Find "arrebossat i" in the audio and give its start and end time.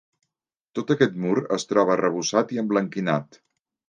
1.97-2.63